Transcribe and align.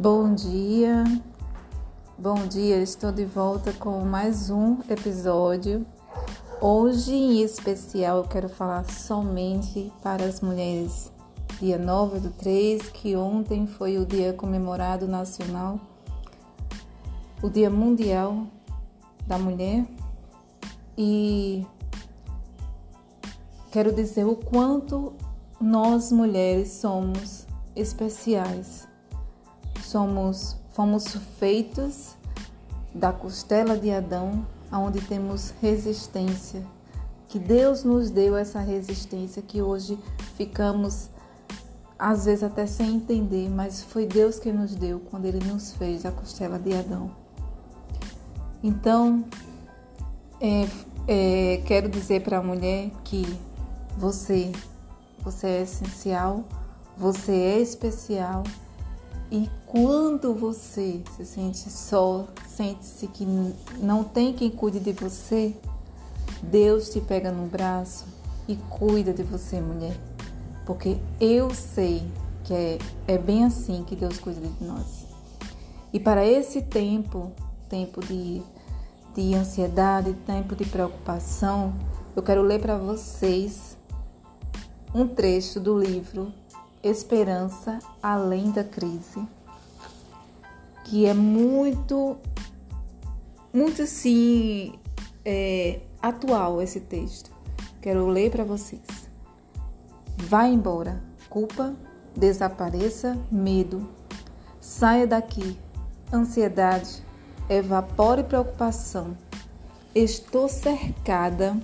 Bom 0.00 0.32
dia, 0.32 1.02
bom 2.16 2.46
dia, 2.46 2.76
estou 2.76 3.10
de 3.10 3.24
volta 3.24 3.72
com 3.72 4.04
mais 4.04 4.48
um 4.48 4.78
episódio. 4.88 5.84
Hoje 6.60 7.12
em 7.12 7.42
especial 7.42 8.18
eu 8.18 8.22
quero 8.22 8.48
falar 8.48 8.84
somente 8.84 9.92
para 10.00 10.24
as 10.24 10.40
mulheres. 10.40 11.10
Dia 11.58 11.78
9 11.78 12.20
do 12.20 12.30
3, 12.30 12.90
que 12.90 13.16
ontem 13.16 13.66
foi 13.66 13.98
o 13.98 14.06
dia 14.06 14.32
comemorado 14.32 15.08
nacional, 15.08 15.80
o 17.42 17.50
Dia 17.50 17.68
Mundial 17.68 18.46
da 19.26 19.36
Mulher. 19.36 19.84
E 20.96 21.66
quero 23.72 23.92
dizer 23.92 24.24
o 24.24 24.36
quanto 24.36 25.12
nós 25.60 26.12
mulheres 26.12 26.68
somos 26.68 27.48
especiais 27.74 28.87
Somos, 29.88 30.54
fomos 30.72 31.16
feitos 31.38 32.14
da 32.94 33.10
costela 33.10 33.74
de 33.74 33.90
Adão, 33.90 34.46
onde 34.70 35.00
temos 35.00 35.54
resistência. 35.62 36.62
Que 37.26 37.38
Deus 37.38 37.84
nos 37.84 38.10
deu 38.10 38.36
essa 38.36 38.60
resistência 38.60 39.40
que 39.40 39.62
hoje 39.62 39.98
ficamos 40.36 41.08
às 41.98 42.26
vezes 42.26 42.44
até 42.44 42.66
sem 42.66 42.96
entender, 42.96 43.48
mas 43.48 43.82
foi 43.82 44.04
Deus 44.04 44.38
que 44.38 44.52
nos 44.52 44.74
deu 44.74 45.00
quando 45.10 45.24
Ele 45.24 45.42
nos 45.42 45.72
fez 45.72 46.04
a 46.04 46.12
costela 46.12 46.58
de 46.58 46.74
Adão. 46.74 47.10
Então, 48.62 49.24
é, 50.38 50.68
é, 51.06 51.62
quero 51.64 51.88
dizer 51.88 52.24
para 52.24 52.36
a 52.36 52.42
mulher 52.42 52.90
que 53.04 53.24
você, 53.96 54.52
você 55.20 55.46
é 55.46 55.62
essencial, 55.62 56.44
você 56.94 57.32
é 57.32 57.58
especial 57.58 58.42
e 59.30 59.48
quando 59.66 60.34
você 60.34 61.02
se 61.16 61.24
sente 61.26 61.70
só, 61.70 62.26
sente-se 62.46 63.06
que 63.08 63.26
não 63.78 64.02
tem 64.02 64.32
quem 64.32 64.50
cuide 64.50 64.80
de 64.80 64.92
você, 64.92 65.54
Deus 66.42 66.88
te 66.90 67.00
pega 67.00 67.30
no 67.30 67.46
braço 67.46 68.06
e 68.46 68.56
cuida 68.56 69.12
de 69.12 69.22
você, 69.22 69.60
mulher. 69.60 69.96
Porque 70.64 70.96
eu 71.20 71.54
sei 71.54 72.02
que 72.44 72.54
é, 72.54 72.78
é 73.06 73.18
bem 73.18 73.44
assim 73.44 73.84
que 73.84 73.94
Deus 73.94 74.18
cuida 74.18 74.40
de 74.40 74.64
nós. 74.64 75.06
E 75.92 76.00
para 76.00 76.26
esse 76.26 76.62
tempo, 76.62 77.32
tempo 77.68 78.00
de, 78.00 78.42
de 79.14 79.34
ansiedade, 79.34 80.14
tempo 80.26 80.56
de 80.56 80.64
preocupação, 80.64 81.74
eu 82.16 82.22
quero 82.22 82.42
ler 82.42 82.60
para 82.60 82.78
vocês 82.78 83.76
um 84.94 85.06
trecho 85.06 85.60
do 85.60 85.78
livro 85.78 86.32
Esperança 86.82 87.80
Além 88.00 88.52
da 88.52 88.62
Crise, 88.62 89.26
que 90.84 91.06
é 91.06 91.12
muito, 91.12 92.16
muito 93.52 93.82
assim, 93.82 94.78
é, 95.24 95.80
atual 96.00 96.62
esse 96.62 96.80
texto. 96.80 97.30
Quero 97.82 98.06
ler 98.06 98.30
para 98.30 98.44
vocês. 98.44 99.10
Vá 100.16 100.46
embora, 100.46 101.02
culpa, 101.28 101.74
desapareça, 102.16 103.18
medo. 103.30 103.88
Saia 104.60 105.06
daqui, 105.06 105.58
ansiedade, 106.12 107.02
evapore 107.48 108.22
preocupação. 108.22 109.16
Estou 109.94 110.48
cercada 110.48 111.58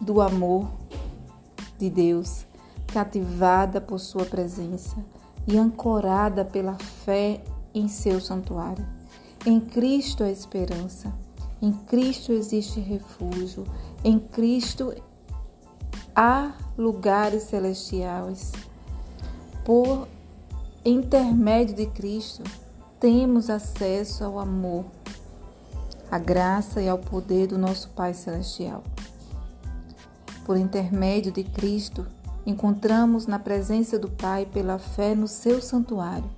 do 0.00 0.20
amor 0.20 0.70
de 1.78 1.90
Deus 1.90 2.46
cativada 2.92 3.80
por 3.80 3.98
Sua 3.98 4.24
presença 4.24 4.96
e 5.46 5.56
ancorada 5.56 6.44
pela 6.44 6.74
fé 6.74 7.42
em 7.74 7.88
seu 7.88 8.20
santuário. 8.20 8.86
Em 9.46 9.58
Cristo 9.58 10.22
a 10.22 10.30
esperança, 10.30 11.12
em 11.60 11.72
Cristo 11.72 12.32
existe 12.32 12.78
refúgio, 12.80 13.64
em 14.04 14.18
Cristo 14.18 14.94
há 16.14 16.52
lugares 16.76 17.44
celestiais. 17.44 18.52
Por 19.64 20.06
intermédio 20.84 21.74
de 21.74 21.86
Cristo, 21.86 22.42
temos 23.00 23.48
acesso 23.48 24.24
ao 24.24 24.38
amor, 24.38 24.84
à 26.10 26.18
graça 26.18 26.82
e 26.82 26.88
ao 26.88 26.98
poder 26.98 27.46
do 27.46 27.56
nosso 27.56 27.88
Pai 27.90 28.12
Celestial. 28.12 28.82
Por 30.44 30.56
intermédio 30.56 31.32
de 31.32 31.44
Cristo, 31.44 32.06
encontramos 32.44 33.26
na 33.26 33.38
presença 33.38 33.98
do 33.98 34.10
Pai 34.10 34.46
pela 34.46 34.78
fé 34.78 35.14
no 35.14 35.28
seu 35.28 35.60
santuário 35.60 36.28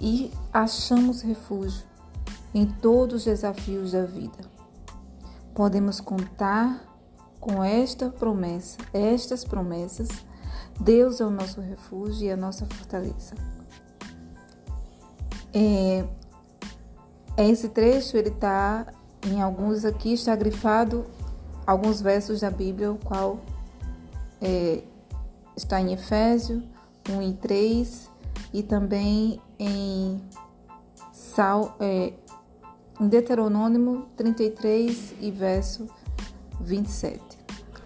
e 0.00 0.30
achamos 0.52 1.22
refúgio 1.22 1.84
em 2.54 2.66
todos 2.66 3.16
os 3.16 3.24
desafios 3.24 3.92
da 3.92 4.04
vida. 4.04 4.38
Podemos 5.54 6.00
contar 6.00 6.84
com 7.40 7.62
esta 7.62 8.10
promessa, 8.10 8.78
estas 8.92 9.44
promessas. 9.44 10.08
Deus 10.80 11.20
é 11.20 11.24
o 11.24 11.30
nosso 11.30 11.60
refúgio 11.60 12.26
e 12.26 12.30
a 12.30 12.36
nossa 12.36 12.64
fortaleza. 12.66 13.34
É, 15.52 16.06
esse 17.36 17.68
trecho 17.68 18.16
ele 18.16 18.28
está 18.28 18.86
em 19.26 19.40
alguns 19.40 19.84
aqui 19.84 20.12
está 20.12 20.36
grifado 20.36 21.04
alguns 21.66 22.00
versos 22.00 22.40
da 22.40 22.50
Bíblia, 22.50 22.92
o 22.92 22.96
qual 22.96 23.40
é, 24.40 24.82
está 25.58 25.80
em 25.80 25.92
Efésio 25.92 26.62
1 27.08 27.22
e 27.22 27.32
3 27.34 28.10
e 28.54 28.62
também 28.62 29.40
em, 29.58 30.22
Sal, 31.12 31.76
é, 31.80 32.14
Deuteronômio 33.00 34.06
33 34.16 35.14
e 35.20 35.30
verso 35.30 35.86
27. 36.60 37.20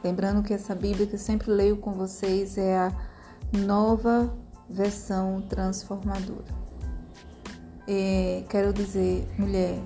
Lembrando 0.04 0.42
que 0.42 0.52
essa 0.52 0.74
Bíblia 0.74 1.06
que 1.06 1.14
eu 1.14 1.18
sempre 1.18 1.50
leio 1.50 1.76
com 1.78 1.92
vocês 1.92 2.58
é 2.58 2.76
a 2.76 2.92
nova 3.52 4.32
versão 4.68 5.42
transformadora. 5.48 6.62
É, 7.86 8.44
quero 8.48 8.72
dizer, 8.72 9.26
mulher, 9.38 9.78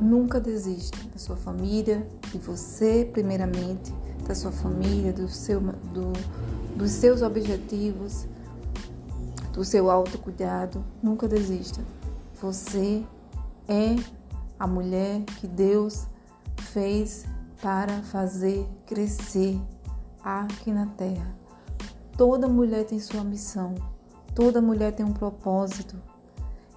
nunca 0.00 0.40
desista 0.40 0.98
da 1.12 1.18
sua 1.18 1.36
família, 1.36 2.06
de 2.30 2.38
você 2.38 3.08
primeiramente, 3.12 3.92
da 4.26 4.34
sua 4.34 4.52
família, 4.52 5.12
do 5.12 5.28
seu, 5.28 5.60
do, 5.60 6.12
dos 6.76 6.90
seus 6.92 7.22
objetivos, 7.22 8.26
do 9.52 9.64
seu 9.64 9.90
autocuidado. 9.90 10.84
Nunca 11.02 11.26
desista. 11.26 11.80
Você 12.40 13.04
é 13.68 13.96
a 14.58 14.66
mulher 14.66 15.22
que 15.40 15.46
Deus 15.46 16.06
fez 16.72 17.26
para 17.60 18.02
fazer 18.02 18.66
crescer 18.86 19.60
aqui 20.22 20.72
na 20.72 20.86
terra. 20.86 21.34
Toda 22.16 22.48
mulher 22.48 22.84
tem 22.84 22.98
sua 22.98 23.22
missão, 23.22 23.74
toda 24.34 24.60
mulher 24.60 24.92
tem 24.92 25.04
um 25.04 25.12
propósito. 25.12 25.96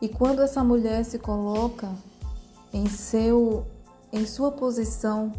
E 0.01 0.09
quando 0.09 0.41
essa 0.41 0.63
mulher 0.63 1.03
se 1.05 1.19
coloca 1.19 1.89
em 2.73 2.87
seu 2.87 3.65
em 4.13 4.25
sua 4.25 4.51
posição, 4.51 5.31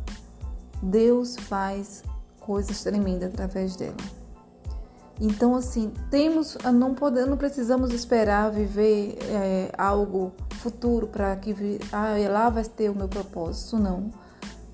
Deus 0.82 1.36
faz 1.36 2.02
coisas 2.40 2.82
tremendas 2.82 3.32
através 3.32 3.76
dela. 3.76 3.96
Então, 5.24 5.54
assim, 5.54 5.92
temos, 6.10 6.58
não 6.74 6.96
podemos, 6.96 7.30
não 7.30 7.36
precisamos 7.36 7.92
esperar 7.92 8.50
viver 8.50 9.16
é, 9.30 9.72
algo 9.78 10.32
futuro 10.54 11.06
para 11.06 11.36
que 11.36 11.54
ah, 11.92 12.16
lá 12.28 12.50
vai 12.50 12.64
ter 12.64 12.90
o 12.90 12.94
meu 12.94 13.06
propósito. 13.06 13.78
Não. 13.78 14.10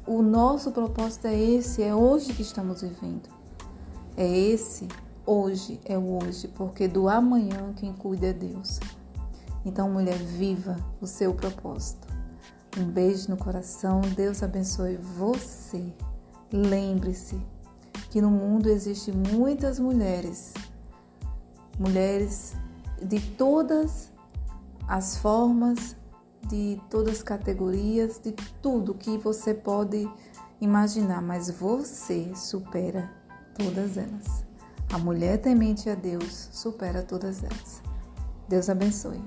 O 0.06 0.22
nosso 0.22 0.70
propósito 0.70 1.26
é 1.26 1.38
esse, 1.38 1.82
é 1.82 1.94
hoje 1.94 2.32
que 2.32 2.40
estamos 2.40 2.80
vivendo. 2.80 3.28
É 4.16 4.26
esse, 4.26 4.88
hoje, 5.26 5.78
é 5.84 5.98
o 5.98 6.16
hoje, 6.16 6.48
porque 6.48 6.88
do 6.88 7.10
amanhã 7.10 7.74
quem 7.76 7.92
cuida 7.92 8.28
é 8.28 8.32
Deus. 8.32 8.80
Então, 9.66 9.90
mulher, 9.90 10.16
viva 10.16 10.78
o 10.98 11.06
seu 11.06 11.34
propósito. 11.34 12.08
Um 12.78 12.86
beijo 12.86 13.28
no 13.28 13.36
coração, 13.36 14.00
Deus 14.16 14.42
abençoe 14.42 14.96
você. 14.96 15.92
Lembre-se, 16.50 17.38
que 18.18 18.22
no 18.22 18.32
mundo 18.32 18.68
existem 18.68 19.14
muitas 19.14 19.78
mulheres, 19.78 20.52
mulheres 21.78 22.56
de 23.00 23.20
todas 23.20 24.10
as 24.88 25.18
formas, 25.18 25.94
de 26.48 26.80
todas 26.90 27.18
as 27.18 27.22
categorias, 27.22 28.18
de 28.18 28.32
tudo 28.60 28.92
que 28.92 29.16
você 29.18 29.54
pode 29.54 30.10
imaginar, 30.60 31.22
mas 31.22 31.48
você 31.48 32.34
supera 32.34 33.08
todas 33.56 33.96
elas. 33.96 34.44
A 34.92 34.98
mulher 34.98 35.40
temente 35.40 35.88
a 35.88 35.94
Deus 35.94 36.48
supera 36.50 37.04
todas 37.04 37.44
elas. 37.44 37.80
Deus 38.48 38.68
abençoe. 38.68 39.22